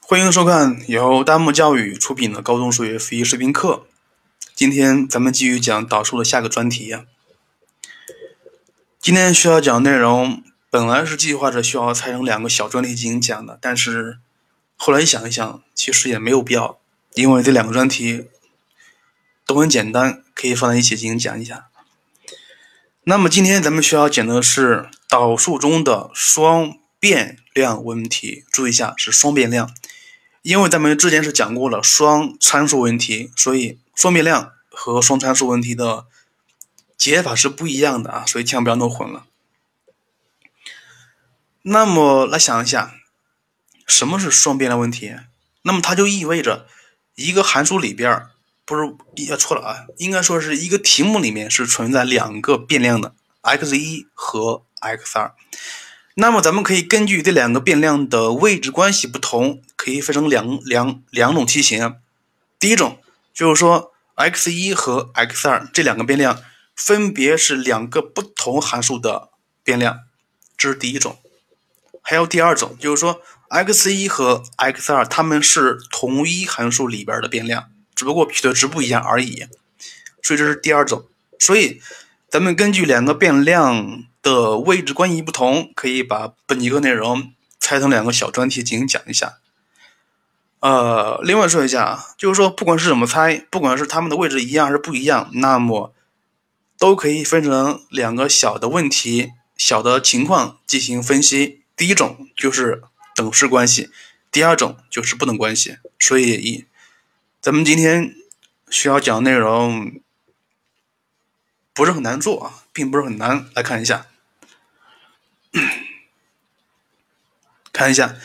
[0.00, 3.86] 欢迎收看由弹幕教育出品的高中数学复习视频课。
[4.54, 7.06] 今天咱们继续讲导数的下个专题呀。
[9.00, 14.18] 今天需要讲内容，本来是计划着需要拆成两个小专题进行讲的，但是
[14.76, 16.78] 后来想一想，其实也没有必要，
[17.14, 18.26] 因为这两个专题
[19.46, 21.68] 都很简单，可以放在一起进行讲一下。
[23.04, 26.76] 那么今天咱们需要讲的是导数中的双
[27.06, 29.72] 变量问题，注意一下是双变量。
[30.42, 36.06] 因为咱们之前是讲过了双参数问题，所以双变量和双参数问题的
[36.98, 39.26] 解法是不一样的啊，所以千万不要弄混了。
[41.62, 42.96] 那么来想一下，
[43.86, 45.14] 什么是双变量问题？
[45.62, 46.66] 那么它就意味着
[47.14, 48.26] 一个函数里边
[48.64, 55.32] 不是也错了啊，应该说是一个题目里面是存在两个变量的，x 一和 x 二。
[56.18, 61.96] 那么咱们可以根据这两个变量的位置关系不同，可以分成两两两种题型。
[62.58, 63.02] 第一种
[63.34, 66.42] 就是说，x 一和 x 二这两个变量
[66.74, 69.28] 分别是两个不同函数的
[69.62, 70.04] 变量，
[70.56, 71.18] 这是第一种。
[72.00, 79.44] 还有第二种，就是说，x 一和 x 二它们是同一函数里边的变量，只不过取的值不一样而已。
[80.22, 81.04] 所以这是第二种。
[81.38, 81.82] 所以
[82.30, 84.04] 咱们根据两个变量。
[84.26, 89.38] 的位置关系不同，可以把本节课内容拆成两个小专题进行讲一下。
[90.58, 95.94] 呃，另外说一下，就是说，不管是怎么猜，不管是它们的位置一样还是不一样，那么
[96.76, 101.62] 都可以分成两个小的问题、小的情况进行分析。
[101.76, 102.82] 第一种就是
[103.14, 103.90] 等式关系，
[104.32, 105.76] 第二种就是不等关系。
[106.00, 106.66] 所以，
[107.40, 108.16] 咱们今天
[108.68, 110.00] 需要讲的内容
[111.72, 113.46] 不是很难做啊，并不是很难。
[113.54, 114.06] 来看一下。
[117.72, 118.16] 看一下，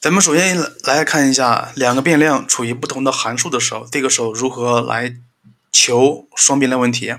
[0.00, 5.16] 咱们首先来看一下两个变量处于不同的函数的时候，这个时候如何来
[5.72, 7.14] 求双变量问题？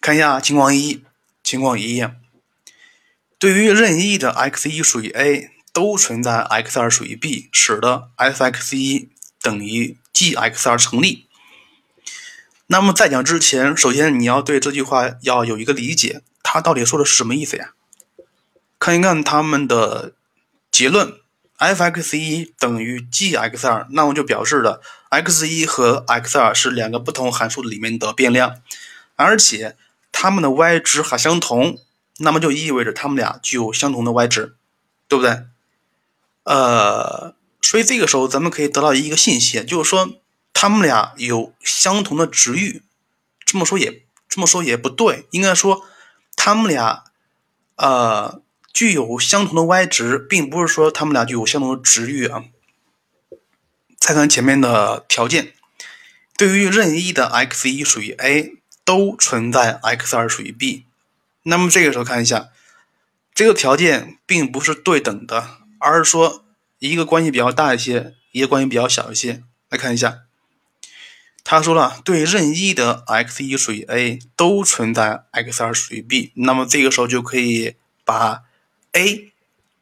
[0.00, 1.04] 看一下情况一，
[1.42, 2.04] 情况一，
[3.38, 11.26] 对于任意的 x 一属于 a，都存在 x 二属于 b，使得 f(x 一等于 g(x 二成立。
[12.66, 17.72] 那么在讲之前，首先你要对这句话要有一个理解，它到底说的是什么意思呀？
[18.78, 20.12] 看一看他们的
[20.70, 21.14] 结论
[21.56, 28.60] ，f(x 一等于 g(x 二)，那么就表示了 x 一和 x 二是两个不同函数里面的变量，
[29.16, 29.76] 而且
[30.12, 31.78] 它们的 y 值还相同，
[32.18, 34.54] 那么就意味着它们俩具有相同的 y 值，
[35.08, 35.42] 对不对？
[36.44, 40.20] 呃，所以这个时候咱们可以得到一个信息，就是说
[40.54, 42.82] 它们俩有相同的值域。
[43.44, 45.84] 这么说也这么说也不对，应该说
[46.36, 47.02] 它们俩，
[47.74, 48.40] 呃。
[48.78, 52.44] 具有相同的 y 值，并不是说它们俩具有相同的值域啊。
[53.98, 55.52] 再看前面的条件，
[56.36, 58.52] 对于任意的 x 一属于 a，
[58.84, 60.84] 都存在 x 二属于 b。
[61.42, 62.50] 那么这个时候看一下，
[63.34, 66.44] 这个条件并不是对等的，而是说
[66.78, 69.42] 一个关系比较大一些，一个关系比较小一些。
[69.70, 70.20] 来看一下，
[71.42, 76.30] 他说了，对任意的 x 一属于 a，都存在 x 二属于 b。
[76.36, 77.74] 那么这个时候就可以
[78.04, 78.44] 把
[78.92, 79.32] a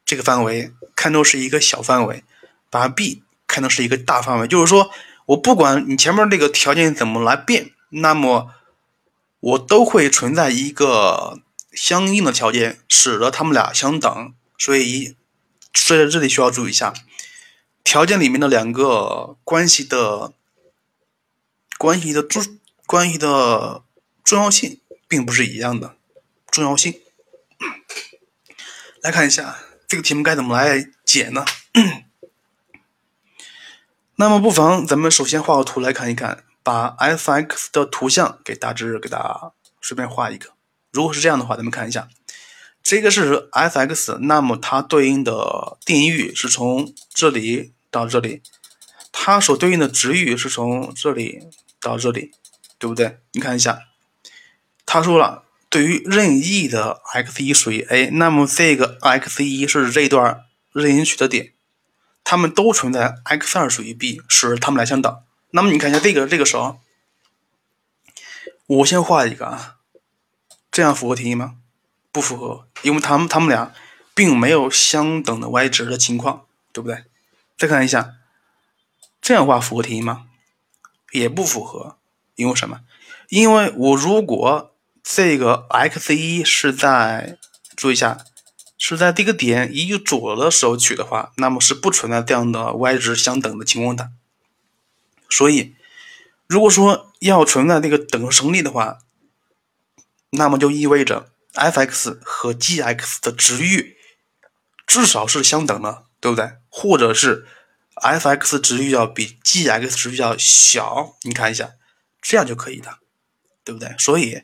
[0.04, 2.22] 这个范围看作是一个小范围，
[2.70, 4.46] 把 b 看作是一个大范围。
[4.46, 4.90] 就是说
[5.26, 8.54] 我不管你前面这个条件怎么来变，那么
[9.40, 11.40] 我都会存在一个
[11.72, 14.34] 相应的条件，使得它们俩相等。
[14.58, 15.14] 所以，
[15.74, 16.94] 所以这里需要注意一下，
[17.84, 20.32] 条件里面的两个关系的
[21.76, 23.82] 关系的重关系的
[24.24, 25.96] 重要性并不是一样的
[26.50, 27.00] 重要性。
[29.06, 29.56] 来看一下
[29.86, 31.44] 这个题目该怎么来解呢？
[34.16, 40.50] 那么不妨咱们首先画个图来看一看，把 f(x) 的图像给大致给大家随便画一个。
[40.90, 42.08] 如果是这样的话，咱们看一下，
[42.82, 48.42] 这个是 f(x)，那么它对应的定义域是从这里到这里，
[49.12, 51.46] 它所对应的值域是从这里
[51.80, 52.32] 到这里，
[52.80, 53.20] 对不对？
[53.30, 53.78] 你看一下，
[54.84, 55.44] 他说了。
[55.76, 61.52] 对于任意的 x 一属于 a，那么这个 x 一是这段任意取的点，
[62.24, 65.20] 它们都存在 x 二属于 b，使它们俩相等。
[65.50, 66.80] 那么你看一下这个这个时候，
[68.66, 69.76] 我先画一个啊，
[70.72, 71.56] 这样符合题意吗？
[72.10, 73.74] 不符合，因为它们它们俩
[74.14, 77.04] 并没有相等的 y 值的情况，对不对？
[77.58, 78.14] 再看一下，
[79.20, 80.24] 这样画符合题意吗？
[81.12, 81.98] 也不符合，
[82.36, 82.80] 因为什么？
[83.28, 84.72] 因为我如果
[85.08, 87.38] 这个 x 一是在，
[87.76, 88.24] 注意一下，
[88.76, 94.10] 是在这个点一左的时候取的话，那么是不存在这样的 y 值相等的情况的。
[95.30, 95.76] 所以，
[96.48, 98.98] 如果说要存在这个等成立的话，
[100.30, 103.96] 那么就意味着 f(x) 和 g(x) 的值域
[104.88, 106.54] 至少是相等的，对不对？
[106.68, 107.46] 或者是
[107.94, 111.74] f(x) 值域要比 g(x) 值域要小，你看一下，
[112.20, 112.98] 这样就可以的，
[113.62, 113.94] 对不对？
[113.98, 114.42] 所以，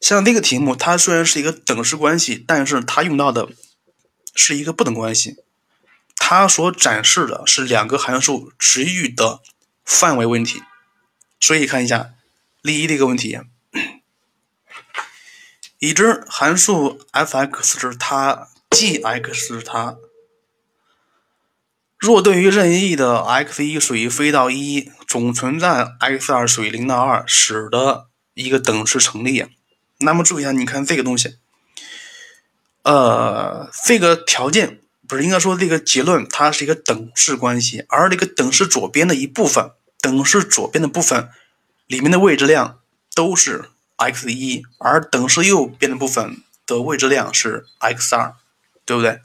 [0.00, 3.48] 像这个题目，它虽然是一个等式关系，但是它用到的
[4.34, 5.36] 是一个不等关系，
[6.16, 9.40] 它所展示的是两个函数值域的
[9.84, 10.62] 范围问题。
[11.40, 12.14] 所以看一下
[12.62, 13.38] 例一这个问题。
[15.78, 19.96] 已知函数 f(x) 是它，g(x) 是它。
[21.98, 29.46] 若对于任意的 x1 属于非到一，总存在 x2 属于零到二，使得一个等式成立。
[29.98, 31.36] 那么注意一下，你看这个东西，
[32.82, 39.70] 呃，这个条件不是应该说这个结论，它是一个等式关系，而这个等式左边的一部分，
[40.00, 41.28] 等式左边的部分
[41.86, 42.80] 里面的未知量
[43.14, 43.70] 都是。
[43.98, 48.34] x 一，而等式右边的部分的未知量是 x 二，
[48.84, 49.20] 对不对？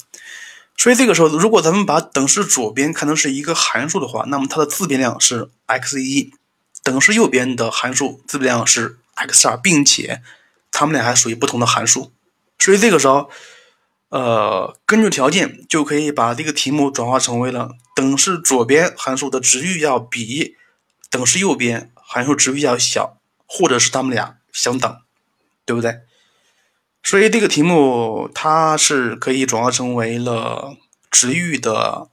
[0.78, 6.32] 所以这个时候，如果咱们把等式左边看成是一个函数的话，那么它的自变量是 x 一，
[6.84, 10.22] 等式右边的函数自变量是 x 二，并且
[10.72, 12.12] 它们俩还属于不同的函数。
[12.58, 13.30] 所以这个时候，
[14.10, 20.56] 呃，根据条件就可以把这个题目转化成为了等式左边函数的值域要比
[21.10, 24.38] 等式右边函数值域要小，或者是它们俩。
[24.54, 24.98] 相等，
[25.64, 26.02] 对不对？
[27.02, 30.76] 所以这个题目它是可以转化成为了
[31.10, 32.10] 值域的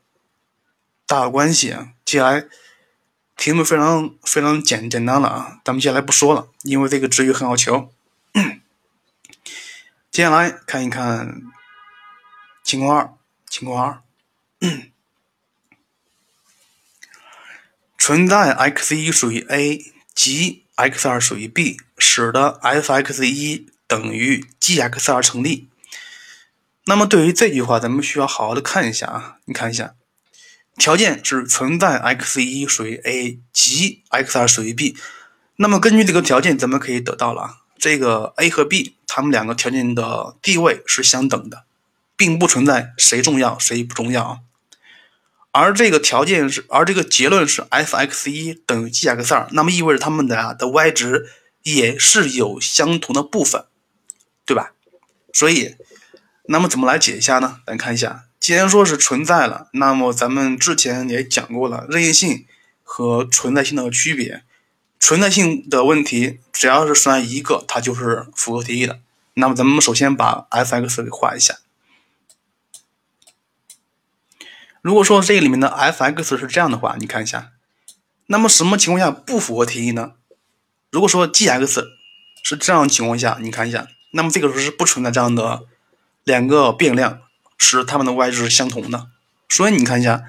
[1.04, 1.74] 大关系。
[2.04, 2.44] 接下来
[3.36, 7.90] 题目非常非常简简单了啊，咱们接下来不说了，因为这个值域很好求。
[10.18, 11.42] 接下来看一看
[12.64, 13.14] 情况二，
[13.48, 14.02] 情况二，
[17.96, 19.78] 存在 x 一属于 a
[20.12, 21.76] 及 x 二属于 b。
[21.96, 25.68] 使得 f(x 一等于 g(x 二)成立。
[26.86, 29.36] 那么对于这句话，咱们需要好好的看一下啊。
[29.44, 29.94] 你看一下，
[30.76, 34.96] 条件是存在 x 一属于 a 及 x 二属于 b。
[35.54, 41.64] 那么根据这个条件，咱们可以得到了这个 a 和 b 它们两个条件的地位是相等的，
[42.16, 44.38] 并不存在谁重要谁不重要啊。
[45.50, 51.30] 而这个条件是，而这个结论是 f(x 一等于 g(x 二)，那么意味着它们俩的 y 值。
[51.64, 53.66] 也是有相同的部分，
[54.46, 54.72] 对吧？
[55.34, 55.74] 所以，
[56.44, 57.60] 那么怎么来解一下呢？
[57.66, 62.46] 咱看一下，既然说是存在了，那么咱们之前也讲过了任意性
[62.82, 64.44] 和存在性的区别。
[65.00, 69.00] 存在性的问题，只要是算一个，它就是符合题意的。
[69.34, 71.58] 那么咱们首先把 f(x) 给画一下。
[74.82, 77.52] 如果说这里面的 f(x) 是这样的话，你看一下，
[78.26, 80.12] 那么什么情况下不符合题意呢？
[80.90, 81.84] 如果说 g(x)
[82.42, 85.64] 是这样情况下，你看一下，那么这个时候是不存在这样的
[86.24, 87.20] 两个变量
[87.56, 89.08] 使它们的 y 值是相同的。
[89.48, 90.24] 所以你看一下，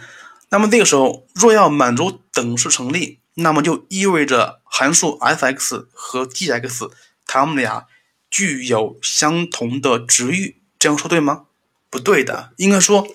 [0.50, 6.92] 那么这个时候若要满足等式成立，那么就意味着函数 f(x) 和 g(x)
[7.26, 7.88] 它们俩
[8.30, 10.62] 具有相同的值域。
[10.78, 11.48] 这样说对吗？
[11.90, 13.08] 不对的，应该说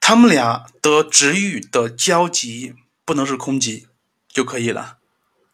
[0.00, 3.86] 它们俩的值域的交集不能是空集
[4.28, 4.98] 就可以了。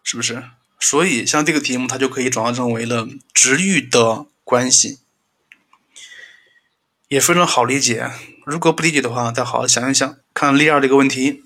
[0.03, 0.45] 是不是？
[0.79, 4.99] 所以像这个题目，它就可以转化成为了值域的关系，
[7.09, 8.11] 也非常好理解。
[8.45, 10.17] 如果不理解的话，再好好想一想。
[10.35, 11.43] 看例二这个问题，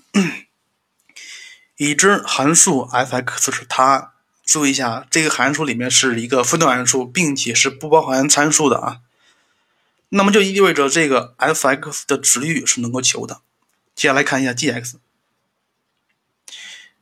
[1.79, 4.11] 已知函数 f(x) 是它，
[4.43, 8.99] 注意一下，这个函数里面是一个分段函数，并且是不包含参数的啊。
[10.09, 13.39] 那么就意味着这个 f(x) 的值域是能够求的。
[13.95, 14.95] 接下来看一下 g(x)。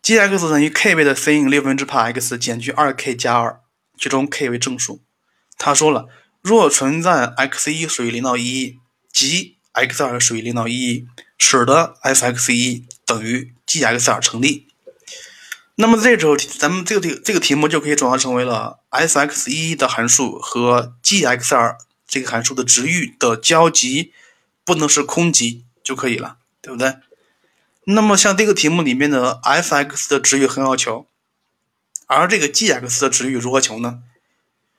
[0.03, 3.59] g(x) 等于 k 倍的 sin 六分之派 x 减去二 k 加二，
[3.97, 5.01] 其中 k 为正数。
[5.57, 6.07] 他说了，
[6.43, 8.77] 若存在 x 一属于零到一，
[9.11, 11.07] 即 x 二属于零到一，
[11.39, 14.66] 使得 f(x 一等于 g(x 二)成立。
[15.79, 24.11] 那么这时候，咱们这个这个这个题目就可以转化成为了 f(x 一的函数和 g(x 二这个函数的值域的交集
[24.65, 26.95] 不能是空集就可以了，对不对？
[27.83, 31.05] 那么像这个题目里面的 f(x) 的值域很好求，
[32.07, 34.01] 而这个 g(x) 的值域如何求呢？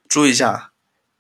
[0.08, 0.72] 注意一下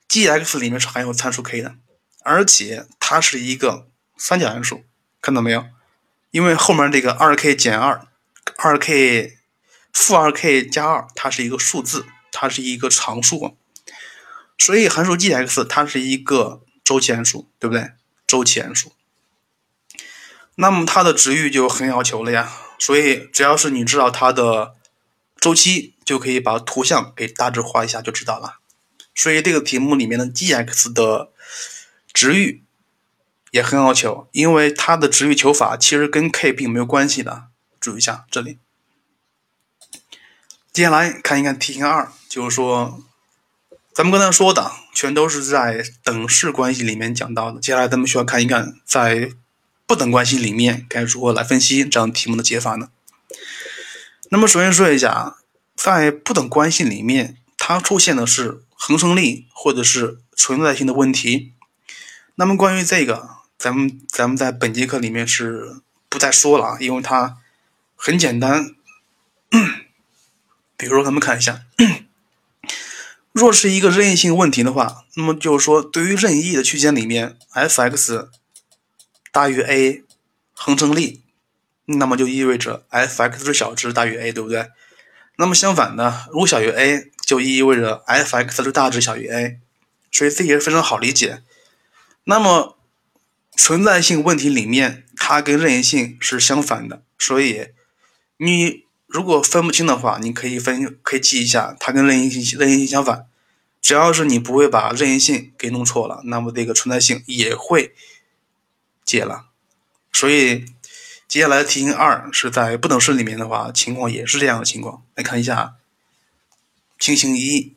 [0.08, 1.76] ，g(x) 里面是含有参数 k 的，
[2.24, 4.82] 而且它是一个三角函数，
[5.22, 5.64] 看到没有？
[6.32, 8.00] 因为后面这个 2k 减2、
[9.92, 13.56] 负 2k 加2，它是一个数字，它是一个常数，
[14.56, 17.92] 所以函数 g(x) 它是一个周期函数，对不对？
[18.26, 18.92] 周期函数。
[20.56, 24.74] 那么它的值域就很要求了呀，所以只要是你知道它的
[25.40, 28.58] 周期，就可以把图像给大致画一下就知道了。
[29.14, 31.32] 所以这个题目里面的 g(x) 的
[32.12, 32.64] 值域
[33.50, 37.48] 也很要求，因为它的值域求法其实跟 k 并没有关系的。
[37.80, 38.58] 注意一下这里。
[40.78, 43.02] 接下来看一看题型二，就是说
[43.92, 47.60] 咱们刚才说的全都是在等式关系里面讲到的。
[47.60, 49.32] 接下来咱们需要看一看在。
[49.88, 52.90] 不等关系里面该如何来分析这样题目的解法呢？
[54.28, 55.38] 那么首先说一下，
[55.74, 61.54] 在不等关系里面，它出现的是恒成立或者是存在性的问题。
[62.36, 67.38] 那么关于这个，咱们咱们在本节课里面是不再说了啊，因为它
[67.96, 68.76] 很简单。
[70.78, 71.62] 比如说，咱们看一下，
[73.32, 78.28] 若是一个任意性问题的话，那么就是说，对于任意的区间里面，f(x)
[79.32, 80.04] 大于 a
[80.52, 81.22] 恒成立，
[81.86, 84.68] 那么就意味着 f(x) 的小值大于 a，对不对？
[85.36, 89.58] 那么相反的，如果小于 a，就意味着 f(x) 的大值小于 a，
[90.12, 91.42] 所以这也是非常好理解。
[92.24, 92.78] 那么
[93.56, 97.68] 存在性问题里面，它跟任意性是相反的，所以
[98.36, 103.26] 你如果分不清的话，你可以分可以记一下，它跟任意性任意性相反。
[103.80, 107.94] 只要是你不会把任意性给弄错了，那么这个存在性也会。
[109.02, 109.46] 解了，
[110.12, 110.66] 所以
[111.26, 115.02] 接下来题型二是在不等式里面的话，情况也是这样的情况。
[115.14, 115.76] 来看一下
[116.98, 117.74] 情形一，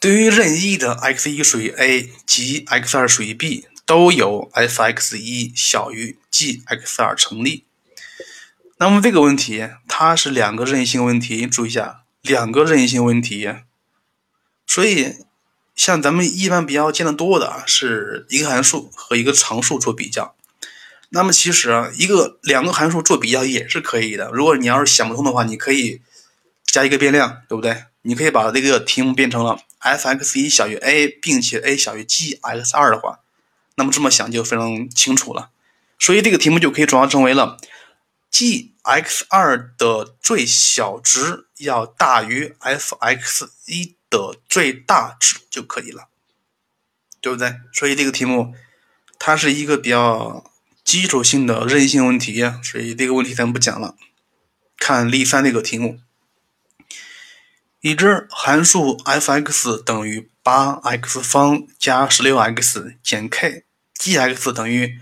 [0.00, 7.64] 对于任意的 x 一属于 a 及 x 二属于 b，都有 f(x 一小于 g(x 二)成立。
[8.78, 13.54] 那么这个问题它是两个任意性问题，注意一下，两个任意性问题，
[14.66, 15.14] 所以。
[15.76, 20.36] 像咱们一般比较见得多的是一个函数和一个常数做比较，
[21.08, 24.30] 那么其实啊，一个两个函数做比较也是可以的。
[24.32, 26.00] 如果你要是想不通的话，你可以
[26.64, 27.86] 加一个变量，对不对？
[28.02, 33.18] 你可以把这个题目变成了 f(x 一小于 a，并且 a 小于 g(x 二)的话，
[33.74, 35.50] 那么这么想就非常清楚了。
[35.98, 37.56] 所以这个题目就可以转化成为了
[38.34, 43.94] g(x 二)的最小值要大于 f(x 一）。
[44.14, 46.08] 的最大值就可以了，
[47.20, 47.56] 对不对？
[47.72, 48.54] 所以这个题目
[49.18, 50.48] 它是一个比较
[50.84, 53.96] 基础性的任性问题，所以这个问题咱不讲了。
[54.76, 55.98] 看例三这个题目，
[57.80, 65.00] 已知函数 f(x) 等于八 x 方加十六 x 减 k，g(x) 等于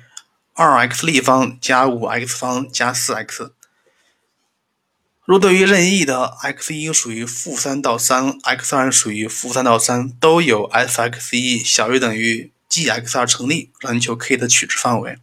[0.54, 3.52] 二 x 立方加五 x 方加四 x。
[5.24, 15.18] 若对于任意的 x 一属于负三到三，x 二属于负三到三，都有 f(x 一小于等于 g(x 二)成立，让你求 k 的取值范围。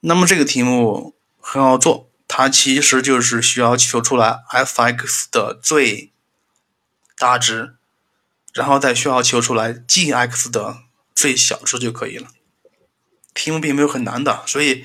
[0.00, 6.12] 那么这个题目很好做，它其实就是需要求出来 f(x) 的最
[7.16, 7.76] 大值，
[8.52, 10.78] 然后再需要求出来 g(x) 的
[11.14, 12.28] 最小值就可以了。
[13.34, 14.84] 题目并没有很难的，所以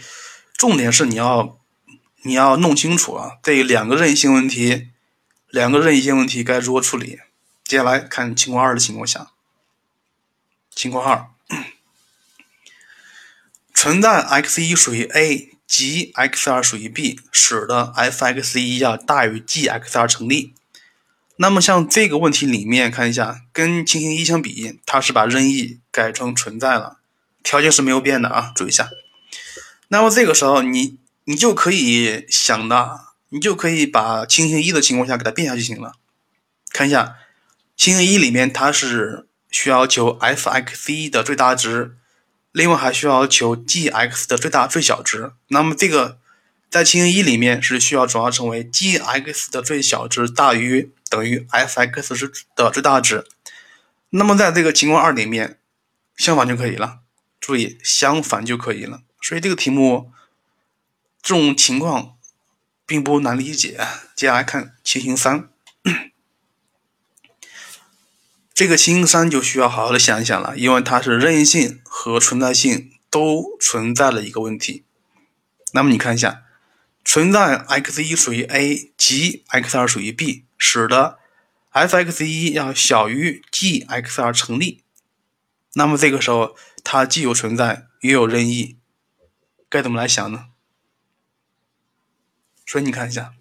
[0.57, 1.57] 重点是你要。
[2.27, 4.87] 你要弄清楚啊，这两个任意性问题，
[5.51, 7.19] 两个任意性问题该如何处理？
[7.63, 9.27] 接下来看情况二的情况下，
[10.73, 11.27] 情况二，
[13.75, 20.55] 存在 x 一属于 a 及 x 二属于 b，使得 f(x 一要大于 g(x 二)成立。
[21.35, 26.97] 那么像这个问题里面看一下，跟情形一相比，它是把任意改成存在了，
[27.45, 28.89] 条件是没有变的啊，注意一下。
[29.87, 30.97] 那么这个时候你。
[31.27, 32.99] 你就可以想的，
[33.29, 35.93] 你就可以把情形一的情况下给它变下就行了。
[36.69, 37.15] 看一下，
[37.75, 41.97] 情形一里面它是需要求 f(x 一的最大值，
[42.51, 45.31] 另外还需要求 g(x 的最大最小值。
[45.47, 46.19] 那么这个
[46.69, 53.25] 在情形一里面是需要转化成为 g(x 的最小值大于等于 f(x 的最大值。
[54.11, 55.57] 那么在这个情况二里面，
[56.15, 56.99] 相反就可以了。
[57.45, 59.01] 注意，相反就可以了。
[59.21, 60.11] 所以这个题目。
[61.27, 62.17] 这种情况
[62.85, 63.79] 并不难理解。
[64.15, 65.49] 接下来看情形三，
[68.53, 74.83] 这个情形三就需要好好的想一想了，因为它是任意性和存在性都存在了一个问题。
[75.71, 76.43] 那么你看一下，
[77.03, 81.17] 存在 x 一属于 a 及 x 二属于 b，使得
[81.71, 84.83] f(x 一要小于 g(x 二)成立。
[85.73, 86.55] 那么这个时候，
[86.85, 88.77] 它既有存在，也有任意，
[89.67, 90.45] 该怎么来想呢？
[92.65, 93.33] 所以你看一下，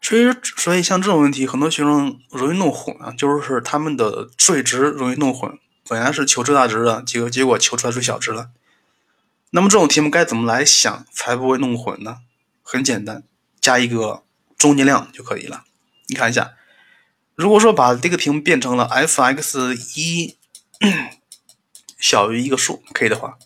[0.00, 5.58] 所以，所以像这种问题，很多学生容易弄混啊，就是他们的最值容易弄混。
[5.88, 8.50] 本来是求最大值的，结果结果求出来最小值了。
[9.50, 12.18] 那么这种题目该怎么来想才不会弄混呢？
[12.62, 13.22] 很简单，
[13.60, 14.22] 加一个
[14.58, 15.64] 中间量就可以了。
[16.08, 16.54] 你看一下，
[17.34, 20.36] 如果说把这个题目变成了 f(x) 一
[21.98, 23.38] 小于一个数 k 的话，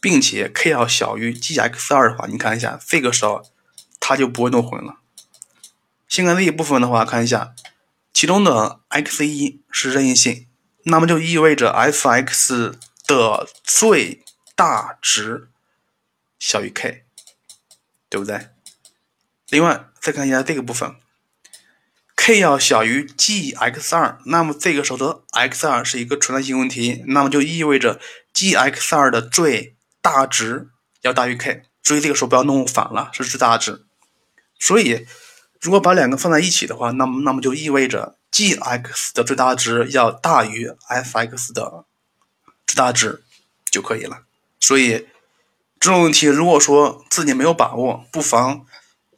[0.00, 3.42] 并且 k 要小于 g(x) 二的话，你看一下，这个时候
[3.98, 4.98] 它就不会弄混了。
[6.08, 7.54] 先看这一部分的话，看一下，
[8.12, 10.46] 其中的 x 一是任意性，
[10.84, 14.22] 那么就意味着 f(x) 的最
[14.54, 15.48] 大值
[16.38, 17.04] 小于 k，
[18.08, 18.48] 对不对？
[19.48, 20.96] 另外再看一下这个部分
[22.24, 28.00] ，k 要小于 g(x 二，那么这个时候的 x 二是一个存在性问题，那么就意味着
[28.32, 30.68] g(x 二的最大值
[31.00, 33.84] 要大于 k，注意这个时候不要弄反了，是最大值，
[34.60, 35.04] 所以。
[35.60, 41.84] 如果把两个放在一起的话，那么那么就意味着 g(x) 的最大值要大于 f(x) 的
[42.66, 43.22] 最大值
[43.70, 44.24] 就可以了。
[44.58, 45.06] 所以
[45.78, 48.66] 这种问题，如果说自己没有把握，不妨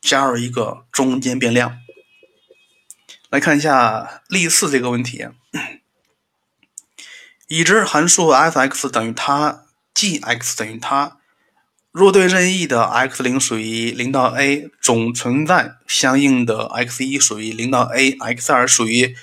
[0.03, 1.79] 加入一个中间变量。
[3.35, 5.27] 来看一下例四这个问题：
[7.49, 11.17] 已知函数 f(x) 等于它，g(x) 等于它。
[11.91, 19.17] 若对任意的 x 零属于零到 a，总存在相应的 x 一属于零到 a，x 二属于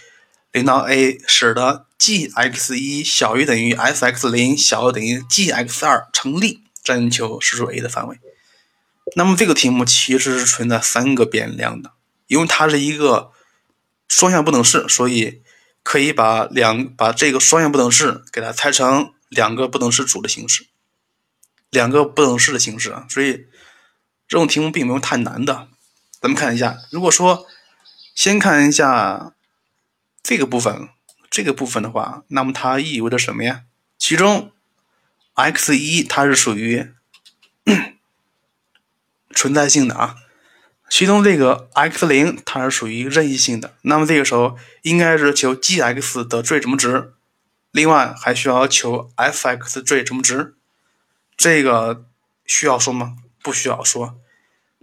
[0.51, 8.19] 零到 a，使得 g(x 一小于等于 f(x 零小于等于 g(x 二成立，征求实数 a 的范围。
[9.15, 11.93] 那么这个题目其实是存在三个变量的，
[12.27, 13.31] 因为它是一个
[14.11, 15.41] 双向不等式，所以
[15.83, 20.67] 可以把两把这个双向不等式给它拆成两个不等式组的形式。
[21.69, 23.47] 两个不等式的形式啊，所以
[24.27, 25.69] 这种题目并没有太难的。
[26.19, 27.47] 咱们看一下，如果说
[28.13, 29.33] 先看一下
[30.21, 30.89] 这个部分，
[31.29, 33.63] 这个部分的话，那么它意味着什么呀？
[33.97, 34.51] 其中
[35.35, 36.91] x 一它是属于
[39.33, 40.17] 存在性的啊，
[40.91, 43.73] 其中这个 x 零它是属于任意性的。
[43.83, 47.13] 那么这个时候应该是求 g(x) 的最什么值？
[47.71, 50.53] 另外还需要求 f(x) 最什么值？
[51.37, 52.03] 这个
[52.45, 53.15] 需要说吗？
[53.41, 54.19] 不需要说。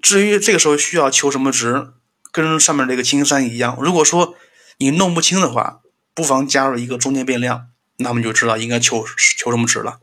[0.00, 1.92] 至于这个时候需要求什么值，
[2.32, 3.76] 跟上面这个青山一样。
[3.78, 4.34] 如果说
[4.78, 5.80] 你弄不清的话，
[6.14, 7.66] 不妨加入一个中间变量，
[7.98, 9.04] 那么就知道应该求
[9.36, 10.00] 求什么值了。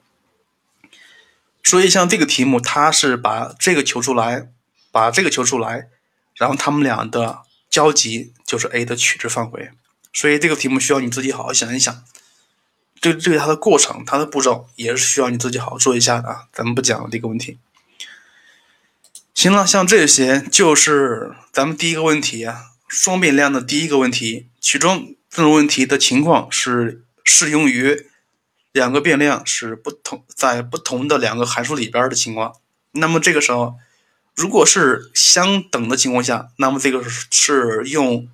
[1.63, 4.49] 所以像这个题目，它是把这个求出来，
[4.91, 5.87] 把这个求出来，
[6.35, 9.71] 然后它们俩的交集就是 a 的取值范围。
[10.13, 12.03] 所以这个题目需要你自己好好想一想。
[13.01, 16.47] 这这个它的过程，它的步骤也是需要你自己好好做一下的啊。
[16.53, 17.59] 咱们不讲这个问题。
[19.33, 24.47] 行了，像这些就是咱们第一个问题啊，双变量的第一个问题。
[24.61, 28.07] 其中这种问题的情况是适用于
[28.71, 32.55] 两个变量是不同在不同的两个函数里边的情况。
[32.93, 33.75] 那么这个时候，
[34.35, 38.27] 如果是相等的情况下，那么这个是用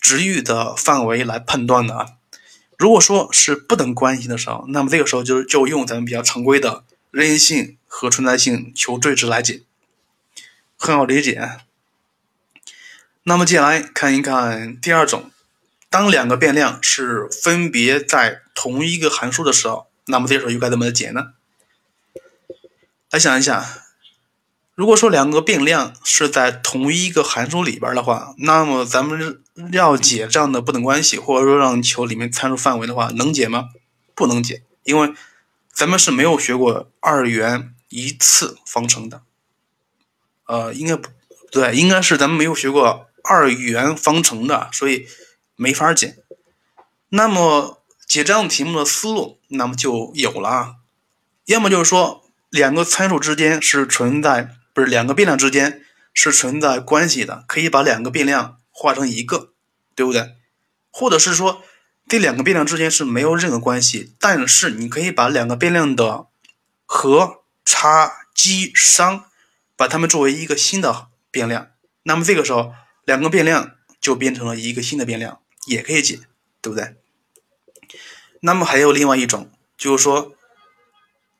[0.00, 2.06] 值域的范围来判断的啊。
[2.76, 9.62] 如果说是不等关系的时候，那么这个时候就就用咱们比较常规的任意性和存在性求最值来解，
[10.76, 11.60] 很好理解。
[13.22, 15.30] 那么接下来看一看第二种，
[15.88, 21.34] 当两个变量是分别在同一个函数的时候，那么这时候又该怎么解呢？
[23.12, 23.83] 来想一下。
[24.74, 33.68] 如果说两个变量是在同一个函数里边的话，那么咱们要解这样的不等关系，或者说让求里面参数范围的话，能解吗？
[34.16, 35.14] 不能解，因为
[35.72, 39.22] 咱们是没有学过二元一次方程的。
[40.46, 41.08] 呃，应该不
[41.52, 45.06] 对，应该是咱们没有学过二元方程的，所以
[45.54, 46.16] 没法解。
[47.10, 50.78] 那么解这样题目的思路，那么就有了，
[51.46, 54.50] 要么就是说两个参数之间是存在。
[54.74, 55.82] 不是两个变量之间
[56.12, 59.52] 是存在关系的，可以把两个变量化成一个，
[59.94, 60.34] 对不对？
[60.90, 61.62] 或者是说
[62.08, 66.26] 这两个变量之间是没有任何关系，但是你可以把两个变量的
[66.84, 69.26] 和、差、积、商，
[69.76, 71.68] 把它们作为一个新的变量，
[72.02, 76.18] 那么这个时候两个变量就变成了一个新的变量，也可以解，
[76.60, 76.96] 对不对？
[78.40, 80.34] 那么还有另外一种，就是说。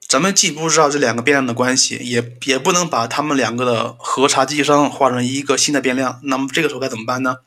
[0.06, 7.38] 咱们既不知道这两个变量的关系，也也不能把它们两个的和差积商化成一个新的变量，那么这个时候该怎么办呢？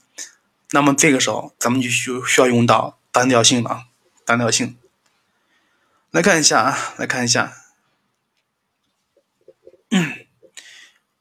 [0.71, 3.85] 那么这个时候咱们就需需要用到单调性了。
[4.25, 4.77] 单调性，
[6.11, 7.53] 来看一下啊，来看一下。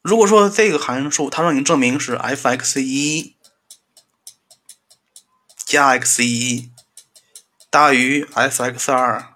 [0.02, 3.36] 如果说这个函数它让你证明是 f(x 一
[5.64, 6.72] 加 x 一
[7.70, 9.35] 大于 f(x 二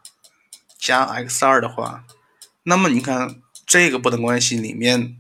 [0.81, 2.05] 加 x 二的话，
[2.63, 5.17] 那么你看这个不等关系里面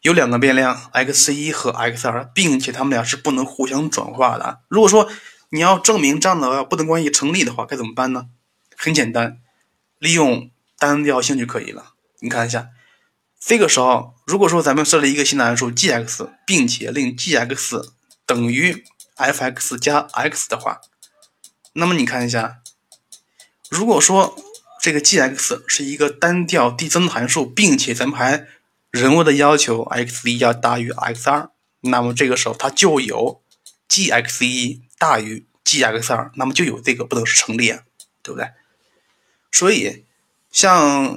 [0.00, 4.60] 有两个变量 x 一和 x 二，并且它们俩是不能互相转化的。
[4.68, 5.10] 如果说
[5.50, 8.26] 你要证明这样的不等关系成立的话，该怎么办呢？
[8.76, 9.40] 很简单，
[9.98, 11.92] 利用单调性就可以了。
[12.20, 12.68] 你看一下，
[13.38, 17.92] 这个时候如果说咱们设立一个新的函数 g(x)，并且令 g(x)
[18.24, 18.84] 等于
[19.16, 20.80] f(x) 加 x 的话，
[21.74, 22.58] 那么你看一下，
[23.68, 24.36] 如果说
[24.82, 28.48] 这个 g(x) 是一个单调递增函数，并且咱们还
[28.90, 31.50] 人为的要求 x 一要大于 x 二，
[31.82, 33.40] 那么这个时候它就有
[33.88, 37.68] g(x 一大于 g(x 二，那么就有这个不等式成立，
[38.24, 38.48] 对不对？
[39.52, 40.04] 所以
[40.50, 41.16] 像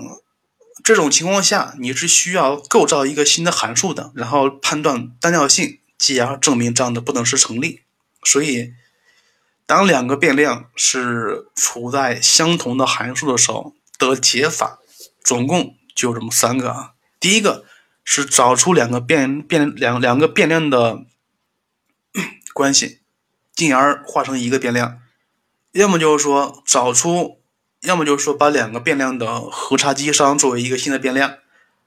[0.84, 7.82] 这种情况下，你是需要构造一个新的函数的，然后判断单调性，继而证明这样的不等式成立。
[8.23, 8.73] 所以，
[9.65, 14.80] 当两个变量是处在相同的函数的时候的解法，
[15.23, 16.93] 总共就这么三个啊。
[17.19, 17.65] 第一个
[18.04, 21.06] 是找出两个变变两两个变量的
[22.54, 22.99] 关系，
[23.56, 24.99] 进而化成一个变量；
[25.71, 27.41] 要么就是说找出，
[27.82, 31.39] 要么就是说把两个变量的和差积商作为一个新的变量；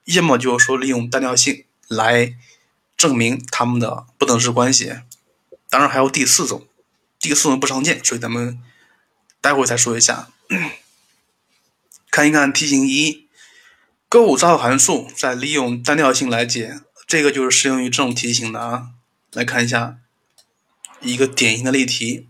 [0.04, 2.34] 要么就是说利用单调性来
[2.96, 4.92] 证明它们的不等式关系。
[5.70, 6.66] 当然还有第四种，
[7.18, 8.58] 这个四种不常见，所以咱们
[9.40, 10.28] 待会儿再说一下。
[12.10, 13.26] 看一看题型一。
[14.10, 18.92] 构造函数再利用单调性来解，这个就是适用于这种题型的啊。
[19.32, 19.98] 来看一下
[21.02, 22.26] 一个典型的例题，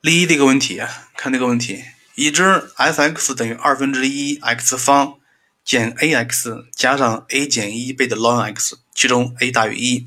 [0.00, 0.80] 例一这个问题，
[1.16, 1.82] 看这个问题：
[2.14, 5.18] 已知 f(x) 等于二分之一 x 方
[5.64, 10.06] 减 ax 加上 a 减一倍的 lnx，其中 a 大于一，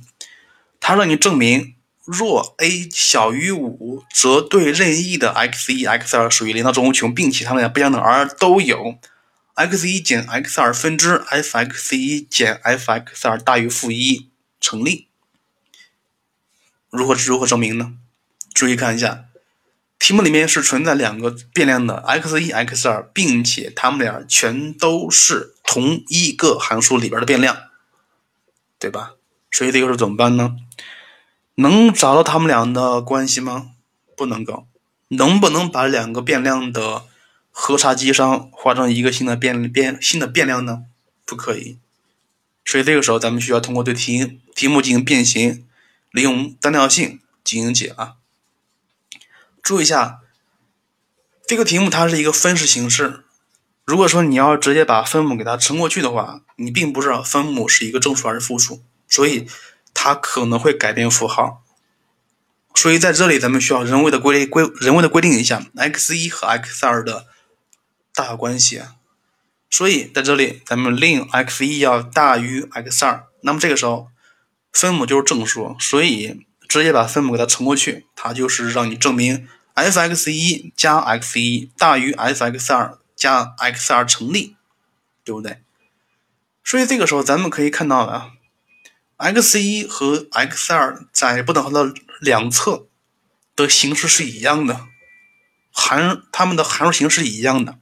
[0.80, 1.76] 它让你证明。
[2.06, 8.98] 若 a 小于五，则对任意的 x 一、x 二属于零到正无穷，并且它们俩不相等而都有
[9.56, 14.30] x 一减 x 二分之 f(x 一减 f(x 二大于负一
[14.62, 15.10] 成立。
[16.90, 17.96] 如何如何证明呢？
[18.54, 19.26] 注意看一下，
[20.00, 27.64] 题目里面是存在两个变量的 x 一、x 二，并且它们俩全都是同一个函数里边的变量，
[28.80, 29.16] 对吧？
[29.52, 30.56] 所以这个时候怎么办呢？
[31.60, 33.72] 能找到它们俩的关系吗？
[34.16, 34.68] 不能够。
[35.10, 37.06] 能不能把两个变量的
[37.50, 40.84] 和差积商化成一个新的变变新的变量呢？
[41.26, 41.80] 不可以。
[42.64, 45.66] 所以这个时候咱们需要通过对题题目进行变形，
[46.12, 48.18] 利用单调性进行解啊。
[49.64, 50.20] 注意一下，
[51.48, 53.24] 这个题目它是一个分式形式。
[53.84, 59.48] 如果说你要直接把分母给它乘过去的话，你并不知道分母是一个正数还是负数，所以。
[60.00, 61.64] 它可能会改变符号，
[62.76, 67.26] 所以在这里咱们需要人为的规规人为的规定一下 x 一和 x 二的
[68.14, 68.84] 大小关系。
[69.72, 74.10] 所以在这里咱们令 x 一要大于 x 二，那么这个时候
[74.72, 84.56] 分母就是正数，所以直接把分母给它乘过去，它就是让你证明 f(x 一加 x 一大于 f(x 二加 x 二成立，
[85.24, 85.58] 对不对？
[86.64, 88.34] 所以这个时候咱们可以看到啊。
[89.18, 92.88] X 一和 x 二在不等号的两侧
[93.56, 94.88] 的形式是一样的，
[95.72, 97.80] 函它们的函数形式一样的，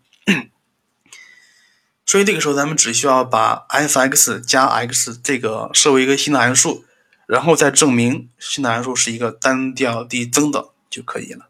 [2.06, 6.86] 所以这个时候咱们只需要把 f(x) 加 x 这个设为一个新的函数，
[7.28, 11.50] 然后再证明新的函数是一个单调递增的就可以了。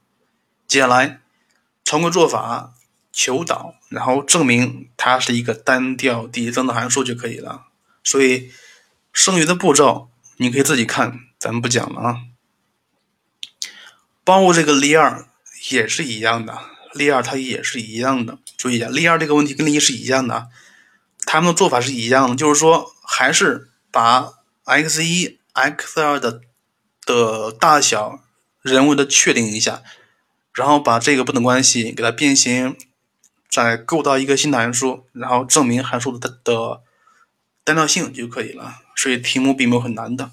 [0.68, 1.22] 接下来
[1.84, 2.74] 常规做法
[3.12, 7.68] 求导，然后证明它是一个单调递增的函数就可以了。
[8.04, 8.52] 所以。
[9.16, 12.18] 剩余的步骤你可以自己看，咱们不讲了啊。
[14.26, 15.26] 包括这个例二
[15.72, 16.60] 也是一样的，
[16.94, 18.38] 例二它也是一样的。
[18.58, 20.50] 注意啊，例二这个问题跟例一是一样的，
[21.26, 24.34] 他们的做法是一样的，就是说还是把
[24.66, 26.42] x 一、x 二的
[27.06, 28.20] 的大小
[28.62, 29.82] 人为的确定一下，
[30.54, 32.76] 然后把这个不等关系给它变形，
[33.50, 36.82] 再构造一个新的函数，然后证明函数的的
[37.64, 38.82] 单调性就可以了。
[38.96, 40.32] 所以题目并没有很难的，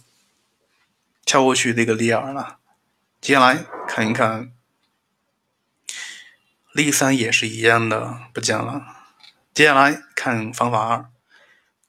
[1.25, 2.59] 跳过去这个例二了。
[3.21, 4.53] 接下来看一看
[6.73, 8.87] 例三也是一样的，不讲了。
[9.53, 11.11] 接下来看方法二，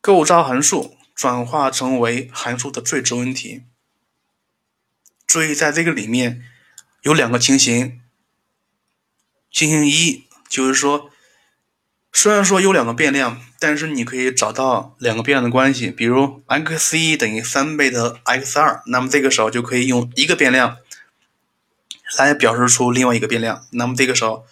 [0.02, 3.64] 构造函数转化成为函数的最值问题。
[5.26, 6.44] 注意，在这个里面
[7.04, 8.02] 有两个情形。
[9.50, 11.12] 情形一就是说，
[12.16, 20.78] 虽然说有两个变量，但是你可以找到两个变量的关系，比如 x 一等于三倍的 x 二，那么这个时候就可以用一个变量
[22.18, 24.46] 来表示出另外一个变量，那么这个时候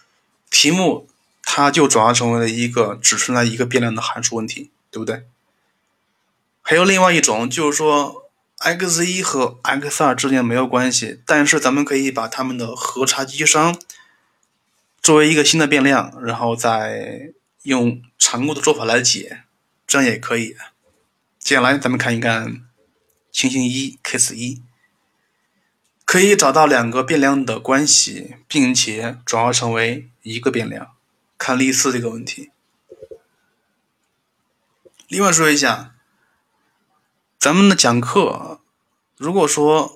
[0.50, 1.08] 题目
[1.44, 5.24] 它就转化成为了一个只存在一个变量的函数问题，对不对？
[6.64, 13.80] 还有另外一种就是说 x 一和 x 二之间没有关系，但是咱们可以把它们的和差积商
[15.00, 17.32] 作为一个新的变量，然后再。
[17.64, 19.44] 用常规的做法来解，
[19.86, 20.56] 这样也可以。
[21.38, 22.66] 接下来咱们看一看
[23.32, 24.62] 情形一 case 一，
[26.06, 30.92] 可以找到两个变量的关系，并且转化成为一个变量。
[31.38, 32.52] 看例四这个问题。
[35.08, 35.96] 另外说一下，
[37.40, 38.62] 咱们的讲课，
[39.18, 39.94] 如果说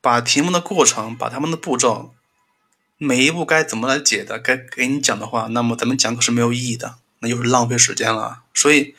[0.00, 2.14] 把题目的过程、把它们的步骤，
[2.96, 6.98] 每一步该怎么来解的，该给你讲的话，那么咱们讲课是没有意义的。
[7.20, 8.94] 那就是浪费时间了，所以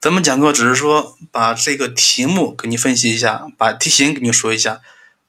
[0.00, 4.80] 咱们讲课只是说把这个题目给你分析一下，把题型给你说一下，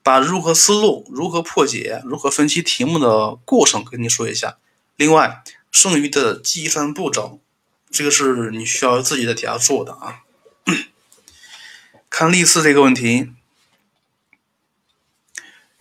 [0.04, 4.58] 把如何思路、如何破解、如何分析题目的过程跟你说一下。
[4.96, 7.40] 另外，剩余的计算步骤，
[7.90, 10.22] 这个是你需要自己在底下做的啊。
[12.10, 13.32] 看例四这个问题。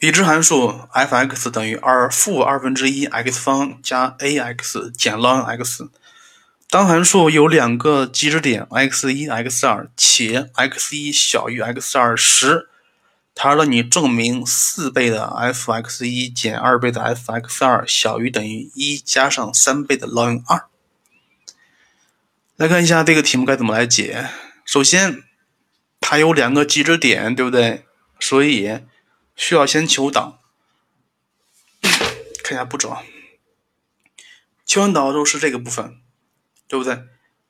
[0.03, 5.91] 已知函数 f(x) 等于二负二分之一 x 方加 ax 减 lnx。
[6.71, 12.69] 当函数有两个极值点 x 一、x 二，且 x 一小于 x 二时，
[13.35, 20.69] 它让你证明四倍的 f(x 一)减二倍的 f(x 二)小于等于一加上三倍的 ln 二。
[22.55, 24.29] 来看一下这个题目该怎么来解。
[24.65, 25.25] 首先，
[25.99, 27.85] 它有两个极值点，对不对？
[28.21, 28.81] 所以。
[29.37, 30.39] 需要先求导，
[32.43, 33.03] 看一下步骤啊。
[34.67, 35.97] 求完导之后是这个部分，
[36.71, 37.03] 对不对？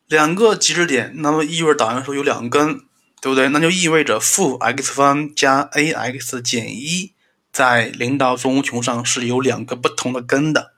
[0.08, 2.80] 两个极值点，那么意味着导函数有两根，
[3.20, 3.50] 对不对？
[3.50, 7.12] 那就意味着负 x 方加 ax 减一
[7.52, 10.72] 在零到正无穷上是有两个不同的根的，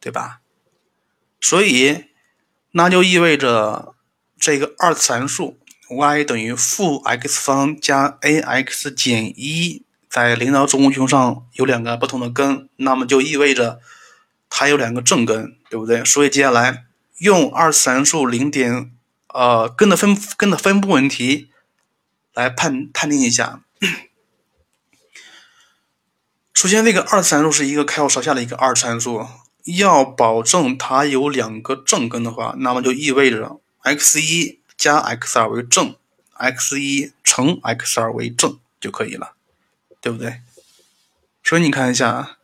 [0.00, 0.40] 对吧？
[1.40, 2.06] 所以
[2.72, 3.94] 那就意味着
[4.36, 9.84] 这个二次函数 y 等于负 x 方加 ax 减一。
[10.10, 13.80] 在零到正无穷上有两个不同的根，那么就意味着
[14.50, 16.04] 它有两个正根，对不对？
[16.04, 16.84] 所以接下来
[17.22, 18.90] 用二次函数零点
[19.28, 21.52] 呃根的分根的分布问题
[22.34, 23.62] 来判判定一下。
[26.52, 29.24] 首先，这个二次函数是一个开口朝下的一个二次函数，
[29.66, 35.94] 要保证它有两个正根的话，那么就意味着 x 一加 x 二为正
[36.32, 39.36] ，x 一乘 x 二为正就可以了。
[40.00, 40.40] 对不对？
[41.44, 42.38] 所以你看一下，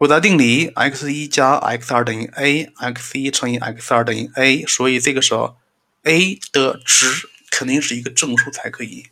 [0.00, 4.64] 韦达定理：x 一加 x 二等于 a，x 一乘以 x 二等于 a。
[4.64, 5.58] 所以这个时候
[6.04, 9.08] ，a 的值肯定是一个正数才可以，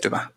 [0.00, 0.30] 对吧？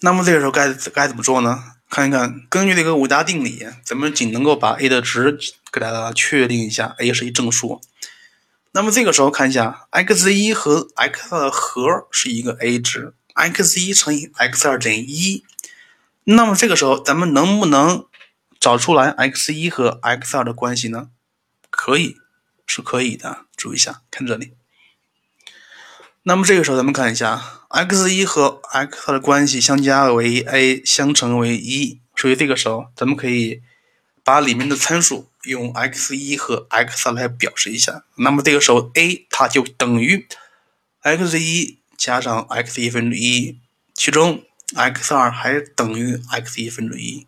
[0.00, 1.76] 那么这个时候该该怎么做呢？
[1.88, 5.38] 看一看，根据这个韦达定理，咱们仅能够把 a 的值
[5.70, 7.80] 给它确定一下，a 是一正数。
[8.72, 13.14] 那么这个时候看一下，x 一和 x 二的和是一个 a 值。
[13.34, 15.44] x 一乘以 x 二等于一，
[16.24, 18.06] 那么这个时候咱们能不能
[18.60, 21.10] 找出来 x 一和 x 二的关系呢？
[21.70, 22.16] 可以，
[22.66, 23.46] 是可以的。
[23.56, 24.52] 注意一下，看这里。
[26.22, 33.62] 那么这个时候咱们看一下，x 一和 x 二的关系相加为 a，相乘为一，所以这个时候咱们可以
[34.22, 38.04] 把里面的参数用 x 一和 x 二来表示一下。
[38.16, 40.26] 那么这个时候 a 它就等于
[41.00, 41.78] x 一。
[41.94, 43.60] 加上 x 一分之一，
[43.94, 44.42] 其中
[44.74, 47.26] x 二还等于 x 一分之一。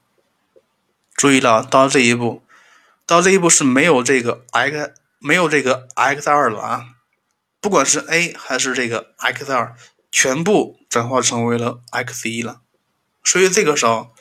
[1.15, 2.43] 注意了，到这一步，
[3.07, 6.87] 到这一步是没有这个 x 没有这个 x 二了啊！
[7.61, 9.75] 不管是 a 还是这个 x 二，
[10.11, 12.61] 全部转化成为了 x 一了。
[13.23, 14.15] 所以这个时候，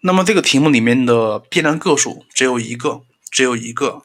[0.00, 4.02] 那么这个题目里面的变量个数只有一个，只有一个。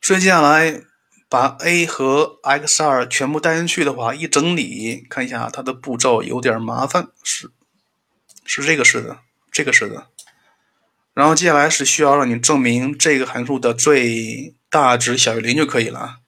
[0.00, 0.82] 所以接下来。
[1.32, 7.50] 把 a 和 x 二全部带进去的话，一整理看一下它的步骤有点麻烦，是
[8.44, 10.08] 是这个式的，这个式的。
[11.14, 16.18] 然后接下来是需要让你证明这个函数的最大值小于零就可以了，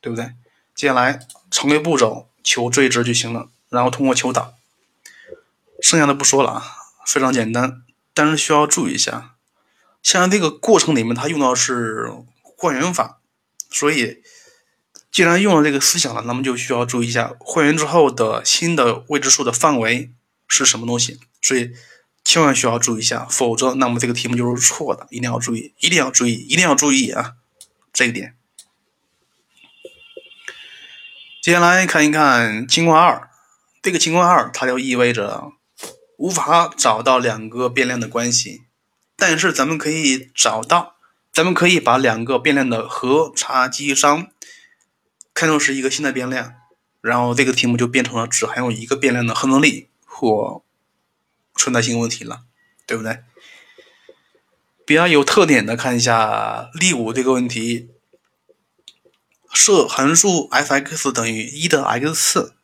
[0.00, 0.34] 对不对？
[0.72, 1.18] 接下来
[1.50, 4.54] 常规步骤求最值就行了，然后通过求导，
[5.82, 6.64] 剩下的不说了啊，
[7.04, 7.82] 非常简单。
[8.14, 9.34] 但是需要注意一下，
[10.00, 12.12] 像这个过程里面它用到是
[12.56, 13.17] 还原法。
[13.70, 14.22] 所以，
[15.10, 20.12] 既然用了这个思想了，那么就需要注意一下还原之后的新的未知数的范围
[20.46, 21.20] 是什么东西。
[21.42, 21.72] 所以，
[22.24, 27.34] 千万需要注意一下，否则那么这个题目就是错的，一定要注意，一定要注意，一定要注意啊，
[27.92, 28.34] 这一点。
[31.40, 33.30] 接下来看一看情况二，
[33.80, 35.52] 这个情况二它就意味着
[36.18, 38.64] 无法找到两个变量的关系，
[39.16, 40.96] 但是咱们可以找到，
[41.32, 44.28] 咱们可以把两个变量的和差积商
[45.32, 46.54] 看作是一个新的变量，
[47.00, 50.62] 然后这个题目就变成了只含有一个变量的恒能力或
[51.54, 52.42] 存在性问题了，
[52.86, 53.20] 对不对？
[54.84, 57.90] 比较有特点的，看一下例五这个问题。
[59.54, 62.54] 设函数 f(x) 等于一的 x 次，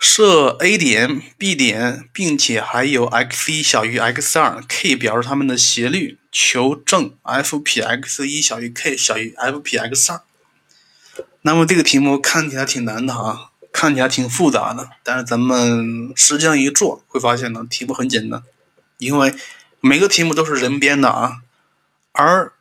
[0.00, 4.64] 设 a 点、b 点，并且还有 x1 小于 x2。
[4.66, 10.22] k 表示它们的斜率，求证 f 撇 x 一小于 k 小于 f 撇 x 二。
[11.42, 18.42] 那么这个题目看起来挺难的啊，看起来挺复杂的，但是咱们实际上一做，会发现呢，题目很简单，
[18.98, 19.34] 因为
[19.80, 21.42] 每个题目都是人编的啊，
[22.12, 22.52] 而。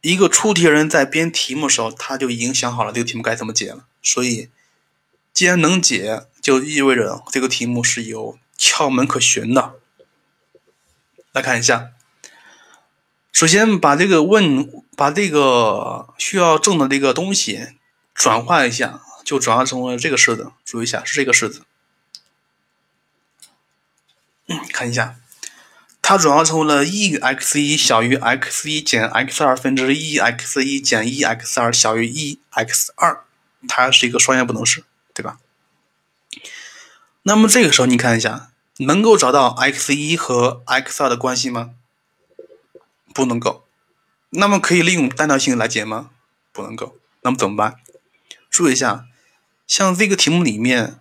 [0.00, 3.84] 一个出题人在编题目的时候，他就已经想好了这个题目该怎么解了。
[4.00, 4.48] 所以，
[5.34, 9.74] 既然能解，就意味着这个题目是有窍门可循的。
[11.32, 11.90] 来看一下，
[13.32, 17.68] 首先把这个问，把这个需要证的这个东西
[18.14, 20.52] 转化一下，就转化成了这个式子。
[20.64, 21.62] 注意一下，是这个式子。
[24.72, 25.16] 看一下。
[26.00, 33.18] 它转化成为了 e x 一小于 x1 减 x2 分之 e(x1) 减 e(x2) 小于 e(x2)，
[33.68, 34.84] 它是一个双线不等式，
[37.28, 41.74] 那么这个时候你看一下，能够找到 x1 和 x2 的关系吗？
[43.12, 43.66] 不能够。
[44.30, 46.08] 那么可以利用单调性来解吗？
[46.52, 46.96] 不能够。
[47.20, 47.76] 那么怎么办？
[48.48, 49.04] 注意一下，
[49.66, 50.98] 像这个题目里面，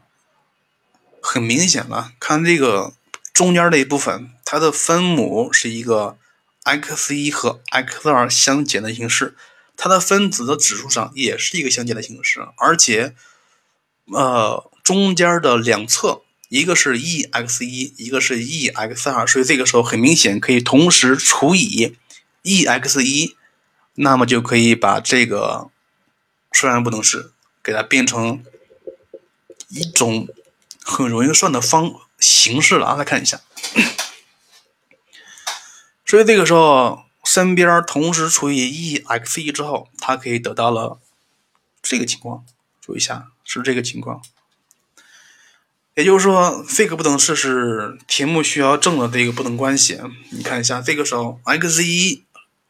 [1.22, 2.94] 很明显了，看这个。
[3.34, 6.18] 中间的一部分，它的分母是一个
[6.64, 9.38] x1 和 x2 相减的形式，
[9.78, 13.14] 它的分子的指数上也是一个相减的形式，而且，
[14.08, 21.98] 呃，中间的两侧一个是 e(x1)，一个是 e(x2)，所以这个时候很明显可以同时除以
[22.44, 23.36] e(x1)，
[23.96, 25.70] 那么就可以把这个
[26.54, 28.42] 双线不等式给它变成
[29.68, 30.30] 一种
[30.86, 31.94] 很容易算的方。
[32.18, 33.42] 形式了啊，来看一下。
[36.08, 40.98] 所以这个时候，身边同时除以 e x 一之后，它可以得到了
[41.82, 42.46] 这个情况。
[42.82, 44.24] 注意一下，是这个情况。
[45.98, 50.00] 也就是说，这个不等式是题目需要证的这个不等关系。
[50.32, 52.24] 你看一下，这个时候 x 一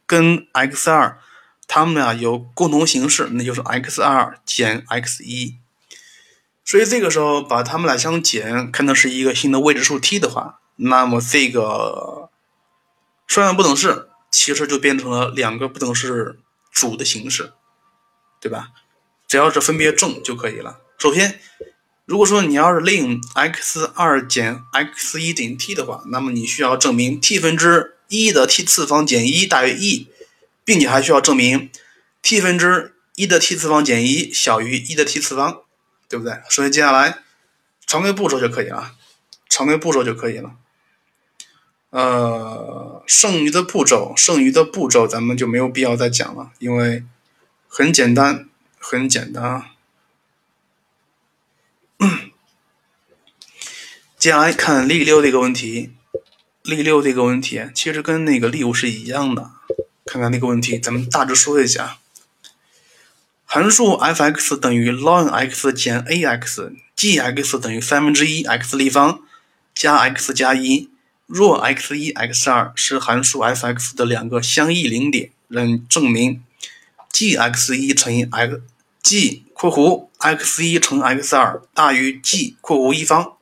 [0.06, 1.20] 跟 x 二，
[1.68, 5.58] 它们俩有共同形式，那就是 x 二减 x 一。
[6.64, 12.30] 所以这个时候把它们俩相减，看成是一个新的未知数 t 的话，那么这个
[13.28, 16.40] 双向不等式其实就变成了两个不等式
[16.72, 17.52] 组的形式，
[18.40, 18.70] 对吧？
[19.28, 20.80] 只要是分别证就可以了。
[20.98, 21.42] 首先，
[22.08, 30.08] 如果说你要是令 x 二减 x 一等于 t 的话，那么你需要证明 t 分之一的 t 次方减一大于 e，
[30.66, 31.70] 并且还需要证明
[32.24, 35.62] t 分之一的 t 次方减一小于一的 t 次方。
[36.10, 36.40] 对不对？
[36.50, 37.18] 所以接下来
[37.86, 38.94] 常规步骤就可以了，
[39.50, 40.54] 常规步骤就可以了。
[41.90, 47.04] 呃，剩余的步骤，剩余的步骤咱们就没有必要再讲了，因为
[47.68, 48.48] 很简单，
[48.80, 49.72] 很简单啊。
[54.18, 55.92] 接下来看例六这个问题，
[56.64, 59.52] 例六这个问题其实跟那个例五是一样的，
[60.08, 62.00] 看看那个问题，咱们大致说一下。
[63.46, 69.22] 函数 f(x) 等于 ln(x) 减 ax，g(x) 等于三分之一 x 立方
[69.76, 70.90] 加 x 加一。
[71.28, 76.42] 若 x1、x2 是函数 f(x) 的两个相异零点，能证明
[77.14, 78.62] g(x1) 乘以 x
[79.04, 83.34] g（ 括弧 x1 乘 x2 大于 g（ 括弧一方））。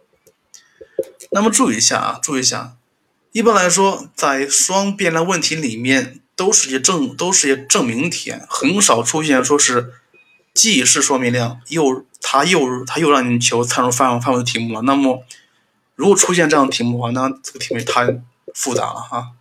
[1.32, 2.76] 那么注意一下啊，注意一下，
[3.32, 6.20] 一般来说，在双变量问题里面。
[6.38, 9.94] 都是些证，都是些证明题，很少出现说是
[10.54, 14.82] 既是说明量，又他又他又让你求参数范围范围的题目了。
[14.82, 15.24] 那么，
[15.96, 18.20] 如果出现这样的题目的话，那这个题目太
[18.54, 19.32] 复杂了哈。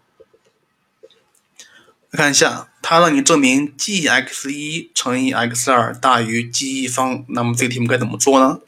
[2.12, 8.60] 看一下，他让你证明 g x 一乘以 x 二大于 g 一方，那么这个题目该怎么做呢？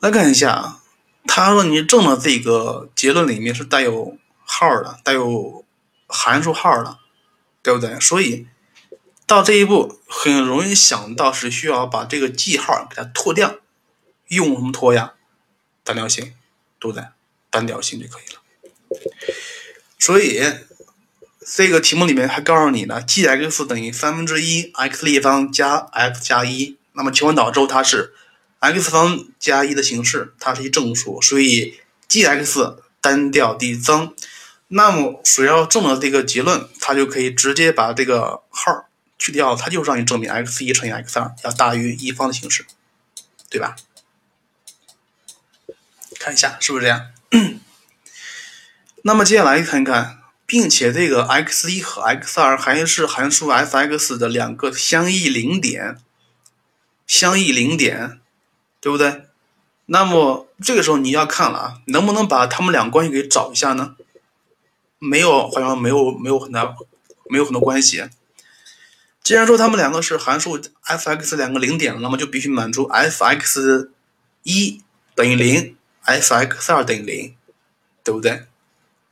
[0.00, 0.80] 来看一下，
[1.26, 5.62] 他让你证的这个结论里面是带有号的，带有。
[6.08, 6.98] 函数号的，
[7.64, 7.98] 对不对？
[7.98, 8.46] 所以
[9.26, 13.56] 到这一步很容易想到是需要把这个记号给它脱掉，
[14.28, 15.14] 用什么脱呀？
[15.82, 16.32] 单调性，
[16.78, 17.04] 对不对？
[17.50, 18.40] 单调性就可以了。
[19.98, 20.40] 所以
[21.44, 26.76] 这个题目里面还告诉你呢，g(x) 等于三分之一 x 立方加 x 加一。
[26.92, 28.14] 那么求完导之后，它是
[28.60, 31.78] x 方加一的形式，它是一正数，所以
[32.08, 34.14] g(x) 单调递增。
[34.68, 38.88] 那么所要证的这个结论，它就可以直接把这个号
[39.18, 42.66] 去掉，它就让你证明 x 一乘以 x 二要大于一方的形式，
[43.48, 43.76] 对吧？
[46.18, 47.12] 看一下是不是这样？
[49.02, 55.98] 那么接下来看一看，并且这个 x 一和 x 二还是函数 f(x) 的两个相异零点，
[57.06, 58.20] 相异零点，
[58.86, 59.24] 对不对？
[59.86, 63.96] 那么这个时候你要看了啊，能不能把它们俩关系给找一下呢？
[65.00, 66.72] 没有，好像没有，没有很大，
[67.28, 68.04] 没有很多关系。
[69.24, 73.90] 既然说它们两个是函数 f(x) 两个零点，那么就必须满足 f(x)
[74.44, 74.80] 一
[75.16, 77.34] 等于零，f(x) 二等于零，
[78.04, 78.44] 对不对？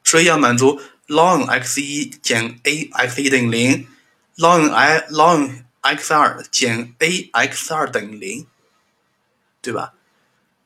[0.04, 3.88] 所以要满足 ln x 一减 a x 一等于零
[4.36, 8.46] ，ln i ln x 二减 a x 二等于零，
[9.64, 9.94] 对吧？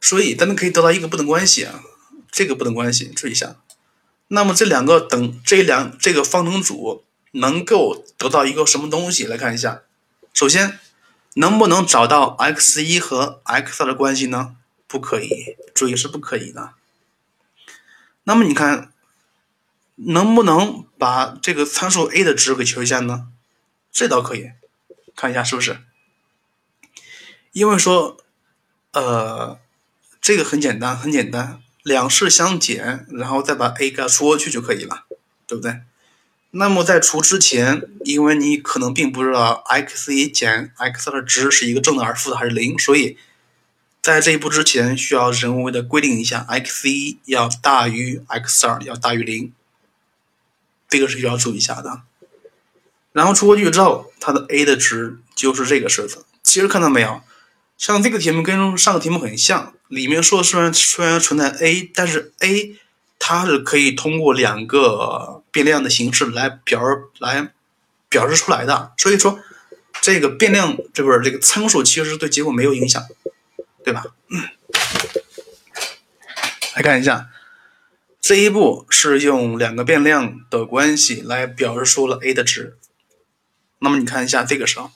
[0.01, 1.83] 所以咱们可以得到一个不等关系啊，
[2.31, 3.57] 这个不等关系注意一下。
[4.27, 9.25] 那么这两个等这两这个方程组能够得到一个什么东西？
[9.25, 9.83] 来看一下，
[10.35, 10.79] 首先
[11.35, 14.57] 能不能找到 x 一和 x 二的关系呢？
[14.87, 16.73] 不可以，注意是不可以的。
[18.25, 18.93] 那么你看。
[20.01, 23.27] 能不能把这个参数 a 的值给求一下呢？
[23.91, 24.53] 这倒可以，
[25.17, 25.81] 看一下是不是？
[27.51, 28.17] 因为说，
[29.01, 29.59] 呃，
[30.21, 35.05] 这个很简单，很简单，两式相减，然后再把 a 给它除过去就可以了，
[35.47, 35.81] 对不对？
[36.51, 43.17] 那么在除之前，因为你可能并不知道 x 一减 x 二的值是一个正的还是负的还是零，所以
[44.03, 49.53] 在这一步之前需要人为的规定一下，x 一要大于 x 二，要大于零。
[50.89, 52.01] 这个是需要注意一下的，
[53.13, 56.25] 然后除过去之后，它的 a 的值就是这个式子。
[56.43, 57.21] 其实看到没有，
[57.79, 62.77] 像这个题目跟上个题目很像，里面说虽然虽然存在 a，但是 a
[63.21, 66.83] 它是可以通过两个变量的形式来表
[67.19, 67.53] 来
[68.09, 68.93] 表示出来的。
[68.99, 69.39] 所以说，
[70.01, 73.01] 这个变量这不是这个参数其实对结果没有影响，
[73.85, 74.05] 对吧？
[76.75, 77.29] 来看一下。
[78.21, 82.77] 这一步是用两个变量的关系来表示出了 a 的值。
[83.79, 84.91] 那么你看一下这个时候，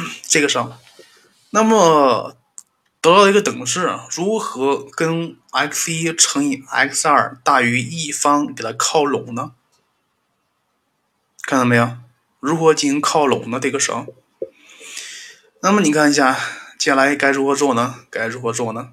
[0.26, 0.72] 这个时候，
[1.50, 2.36] 那么
[3.00, 9.52] 得到一个等式，如何跟 x 一乘以 x 二大于一方给它靠拢呢？
[11.42, 11.96] 看到没有？
[12.40, 13.58] 如何进行靠拢呢？
[13.60, 14.06] 这个时候，
[15.60, 16.38] 那么你看一下，
[16.78, 18.06] 接下来该如何做呢？
[18.10, 18.92] 该如何做呢？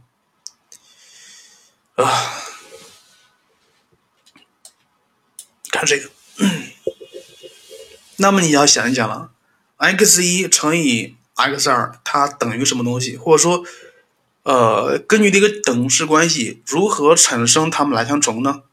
[1.95, 2.05] 啊，
[5.69, 6.09] 看这个，
[8.17, 9.32] 那么你要想一想了
[9.83, 13.17] ，x 一乘以 x 二，它等于什么东西？
[13.17, 13.65] 或者说，
[14.43, 18.63] 呃，根据这个等式关系，如何产生它们来相乘呢？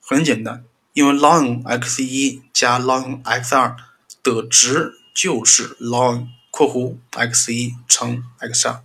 [0.00, 3.76] 很简单，因为 ln x 一加 ln x 二
[4.22, 8.82] 的值就是 ln 括弧 x 一乘 x 二，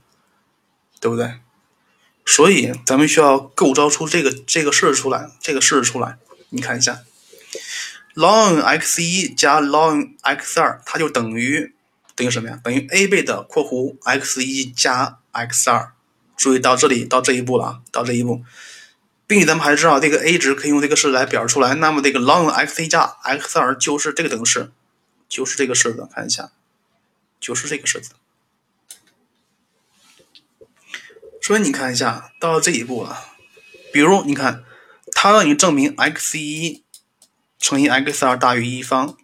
[1.00, 1.40] 对不对？
[2.26, 6.18] 所以咱们需要构造出这个这个式出来，这个式出来，
[6.50, 7.02] 你看一下
[8.16, 11.74] ，ln x 一加 ln x 二，它就等于
[12.16, 12.60] 等于什么呀？
[12.64, 15.94] 等于 a 倍的括弧 x 一加 x 二。
[16.36, 18.44] 注意到这里到这一步了啊，到这一步，
[19.28, 21.76] 并且咱们还知道这个 a 值可以用这个式来表示出来。
[21.76, 24.72] 那么这个 ln x 一加 x 二就是这个等式，
[25.30, 26.52] 就是这个式子，看一下，
[27.40, 28.14] 就是这个式子。
[31.40, 33.28] 所以你看一下，到了这一步了。
[33.94, 34.64] 比如你看，
[35.12, 36.83] 它让你证明 x 一
[37.64, 39.16] 乘以 x 二大于一方，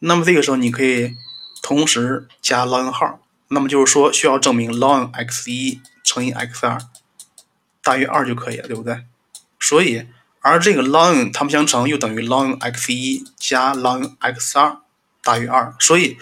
[0.00, 1.14] 那么这个时候你可以
[1.62, 3.20] 同时加 ln 号，
[3.50, 6.76] 那么就是说需要证明 ln x 一乘以 x 二
[7.80, 9.04] 大于二就可以了，对不对？
[9.60, 10.08] 所以，
[10.40, 14.78] 而这个 ln 它们相乘又等于 ln x 一加 ln x 二
[15.22, 16.18] 大于二，所以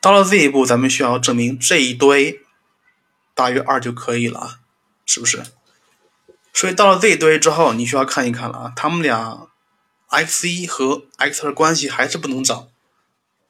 [0.00, 2.40] 到了这一步，咱们需要证明这一堆
[3.34, 4.60] 大于二就可以了。
[5.06, 5.42] 是不是？
[6.54, 9.48] 所以到了这一堆之后，你需要看一看了啊，他们俩
[10.14, 12.68] x 一和 x 二关系还是不能找。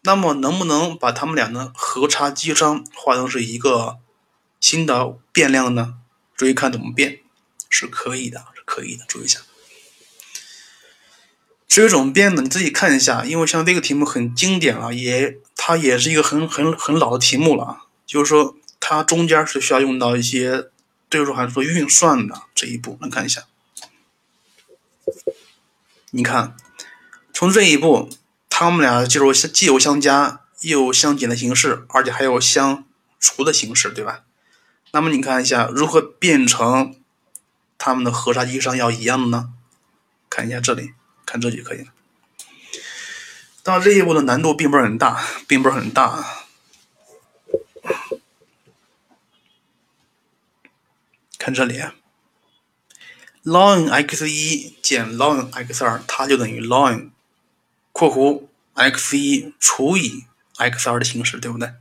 [0.03, 3.99] 那么能不能把他们俩呢和差积商化成是一个
[4.61, 5.95] 新的变量呢？
[6.37, 7.21] 注意看怎么变，
[7.71, 9.05] 是可以的，是可以的。
[9.09, 9.41] 注意一下，
[11.67, 12.43] 至于怎么变呢？
[12.43, 20.71] 你自己看一下，因为像这个题目很经典啊，也它也是一个很很很老的题目了啊，就是说它中间是需要用到一些。
[21.07, 23.45] 对数函数运算的这一步，能看一下。
[26.17, 26.57] 你看，
[27.33, 28.09] 从这一步，
[28.49, 32.85] 它们俩就是既有相加又有相减的形式，而且还有相
[33.19, 34.23] 除的形式，对吧？
[34.93, 36.95] 那么你看一下，如何变成
[37.79, 39.53] 它们的和差积上要一样的呢？
[40.31, 40.93] 看一下这里，
[41.27, 41.87] 看这就可以了。
[43.65, 46.45] 到这一步的难度并不是很大，并不是很大。
[51.37, 51.83] 看这里。
[53.45, 57.11] Ln x 一减 ln x 二，它就等于 ln
[57.93, 60.25] 括弧 x 一除以
[60.57, 61.75] x 二的形式，对不对？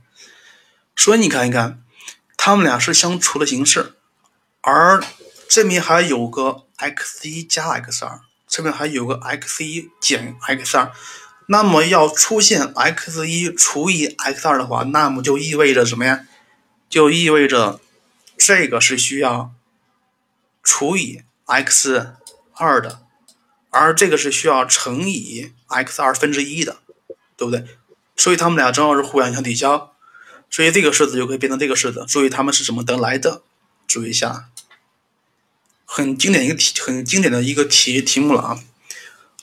[0.94, 1.82] 所以你看一看，
[2.36, 3.94] 它们俩是相除的形式，
[4.60, 5.02] 而
[5.48, 10.92] 这边还有个 x 一加 x 二，这边还有个 x 一减 x 二，
[11.46, 16.26] 那么要出现 x 一除以 x 二的话，那么就意味着什么呀？
[16.90, 17.80] 就意味着
[18.36, 19.50] 这个是需要
[20.62, 21.22] 除以。
[21.46, 22.14] X
[22.54, 23.00] 二的，
[23.70, 26.78] 而这个是需要乘以 x 二分之一的，
[27.36, 27.64] 对不对？
[28.16, 29.92] 所以它们俩正好是互相相抵消，
[30.48, 32.04] 所以这个式子就可以变成这个式子。
[32.08, 33.42] 注意它们是怎么得来的？
[33.86, 34.46] 注意一下，
[35.84, 38.60] 很经典一个题，很经典的一个题题目了啊！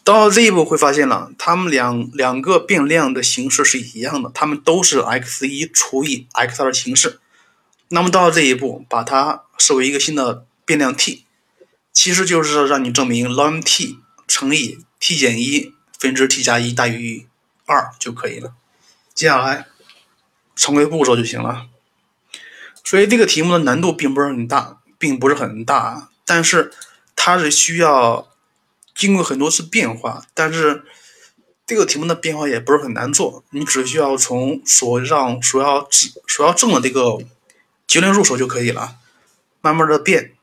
[0.04, 7.20] 到这一步会发现了，它们两两个变量的形式是一样的，它们都是 x 一除以 x 二的形式。
[7.90, 11.26] 那么到了这一步，把它视为一个新的变量 t。
[11.94, 17.28] 其实就是让你证明 ln t 乘以 t 减一分之 t 加一大于
[17.66, 18.54] 二就可以了。
[19.14, 19.68] 接下来
[20.56, 21.68] 常规步骤就行了。
[22.84, 26.74] 所以这个题目的难度并不是很大，并不是很大，但是
[27.16, 28.28] 它是需要
[28.96, 30.26] 经过很多次变化。
[30.34, 30.84] 但是
[31.66, 35.88] 这个题目的变化也不是很难做，你只需要从所让所要
[36.28, 37.20] 所要证的这个
[37.86, 38.98] 结论入手就可以了，
[39.62, 40.34] 慢慢的变。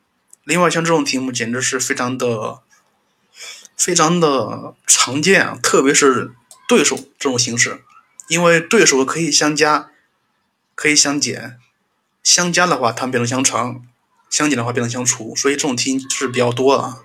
[0.48, 2.62] 另外，像这种题目简直是非常的、
[3.76, 6.32] 非常的常见啊，特别是
[6.66, 7.82] 对数这种形式，
[8.28, 9.90] 因为对数可以相加，
[10.74, 11.58] 可以相减，
[12.22, 13.82] 相加的话它们变成相乘，
[14.30, 17.04] 相减的话变成相除，所以这种题是比较多的。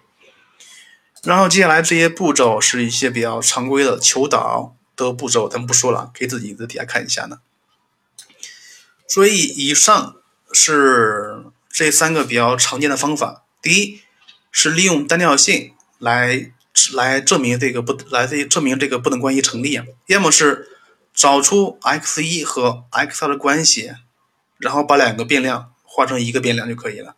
[1.24, 7.40] 然后接下来这些步骤是一些比较常规的求导的步骤，咱们不说了，可以自己在底下看一下呢。
[9.06, 10.16] 所以以上
[10.54, 11.48] 是。
[11.74, 14.02] 这三个比较常见的方法，第一
[14.52, 16.52] 是利用单调性来
[16.94, 20.70] 来证明这个不来这证明这个不等关系成立，要么是
[21.16, 23.92] 找出 x 一和 x 二的关系，
[24.60, 27.16] 然后把两个变量化成一个变量就可以了；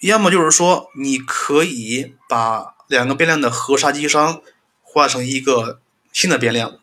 [0.00, 4.42] 要么就是说你可以把两个变量的和差积商
[4.82, 5.80] 化成一个
[6.12, 6.78] 新的变量，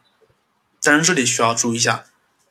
[0.81, 2.05] 但是这里需要注意一下，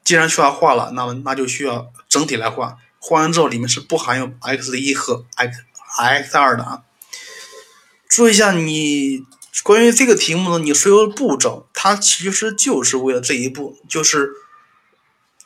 [0.05, 2.79] 既然需要化了，那么那就需要整体来化。
[3.09, 5.63] 画完之后，里面是不含有 x 一和 x
[5.97, 6.83] x 二的啊。
[8.09, 9.23] 注意一下，你
[9.63, 14.33] 关于这个题目呢，你所有的步骤，它其实就是为了这一步，就是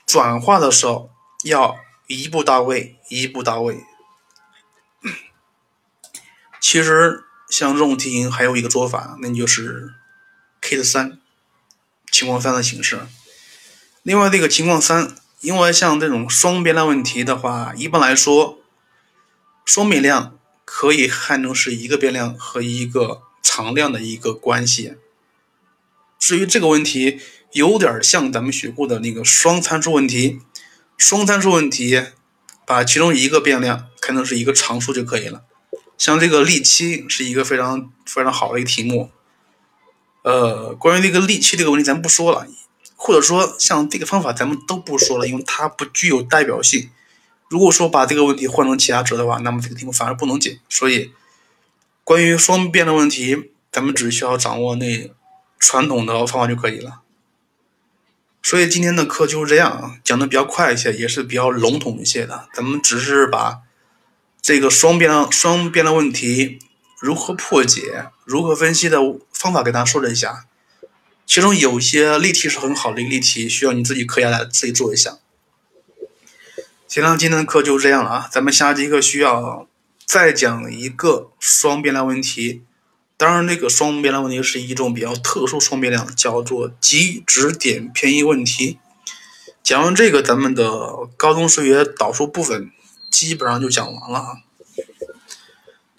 [0.07, 1.11] 转化的时候
[1.45, 3.85] 要一步到位，一步到位。
[6.63, 9.93] 其实像这种题型还有一个做法，那就是
[10.63, 11.21] k 的三
[12.11, 13.01] 情况三的形式。
[14.03, 15.15] 另外这个情况三。
[15.41, 18.59] 因为像这种双变量问题的话，一般来说，
[19.65, 24.95] 双变量可以看成是一个变量和一个常量的一个关系。
[26.19, 27.19] 至于这个问题，
[27.53, 30.41] 有点像咱们学过的那个双参数问题。
[30.99, 32.03] 双参数问题，
[32.67, 35.43] 把其中一个变量看成是一个常数就可以了。
[35.97, 39.11] 像这个例七是一个非常非常好的一个题目。
[40.23, 42.47] 呃，关于这个例七这个问题，咱不说了。
[43.03, 46.91] 或者说，像这个方法咱们都不说了，因为它不具有代表性。
[47.49, 50.61] 如果说把这个问题换成其他值的话，那么这个题目反而不能解。
[50.69, 51.11] 所以，
[52.05, 55.11] 关于双变的问题，咱们只需要掌握那
[55.59, 57.01] 传统的方法就可以了。
[58.43, 62.51] 所以今天的课就是这样啊，讲的比较快一些，也是比较笼统一些的。
[62.53, 63.63] 咱们只是把
[64.43, 66.59] 这个双变量、双变量问题
[67.01, 68.99] 如何破解、如何分析的
[69.33, 70.45] 方法给大家说了一下。
[71.31, 75.19] 其中有些例题是很好的一个例题，需要你自己课下来自己做一下。
[76.89, 79.69] 行了，今天的课就这样了啊，咱们下节课需要
[80.05, 82.65] 再讲一个双变量问题。
[83.17, 88.81] 当然，这个双变量问题是一种比较特殊双变量，叫做极值点偏移问题。
[89.63, 92.73] 讲完这个，咱们的高中数学导数部分
[93.09, 94.27] 基本上就讲完了啊。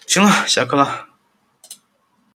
[0.06, 1.06] 行了，下课了。